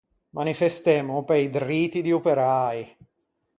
Manifestemmo 0.37 1.17
pe-i 1.27 1.47
driti 1.55 1.99
di 2.01 2.11
operäi. 2.19 2.79